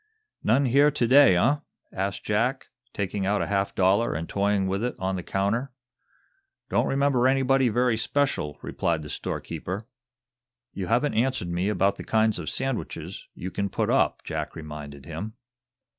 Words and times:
"None 0.43 0.65
here 0.65 0.89
to 0.89 1.05
day, 1.07 1.37
eh?" 1.37 1.57
asked 1.93 2.23
Jack, 2.25 2.69
taking 2.91 3.27
out 3.27 3.43
a 3.43 3.45
half 3.45 3.75
dollar 3.75 4.15
and 4.15 4.27
toying 4.27 4.65
with 4.65 4.83
it 4.83 4.95
on 4.97 5.15
the 5.15 5.21
counter. 5.21 5.71
"Don't 6.69 6.87
remember 6.87 7.27
anybody 7.27 7.69
very 7.69 7.95
special," 7.97 8.57
replied 8.63 9.03
the 9.03 9.11
storekeeper. 9.11 9.85
"You 10.73 10.87
haven't 10.87 11.13
answered 11.13 11.49
me 11.49 11.69
about 11.69 11.97
the 11.97 12.03
kinds 12.03 12.39
of 12.39 12.49
sandwiches 12.49 13.27
you 13.35 13.51
can 13.51 13.69
put 13.69 13.91
up," 13.91 14.23
Jack 14.23 14.55
reminded 14.55 15.05
him. 15.05 15.33